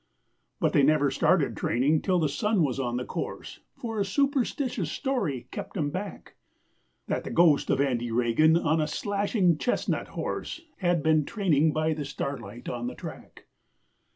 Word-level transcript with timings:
But 0.59 0.73
they 0.73 0.81
never 0.81 1.11
started 1.11 1.55
training 1.55 2.01
till 2.01 2.17
the 2.17 2.27
sun 2.27 2.63
was 2.63 2.79
on 2.79 2.97
the 2.97 3.05
course 3.05 3.59
For 3.77 3.99
a 3.99 4.03
superstitious 4.03 4.91
story 4.91 5.47
kept 5.51 5.77
'em 5.77 5.91
back, 5.91 6.33
That 7.05 7.23
the 7.23 7.29
ghost 7.29 7.69
of 7.69 7.79
Andy 7.79 8.09
Regan 8.09 8.57
on 8.57 8.81
a 8.81 8.87
slashing 8.87 9.59
chestnut 9.59 10.07
horse, 10.07 10.61
Had 10.77 11.03
been 11.03 11.23
training 11.23 11.71
by 11.71 11.93
the 11.93 12.03
starlight 12.03 12.67
on 12.67 12.87
the 12.87 12.95
track. 12.95 13.45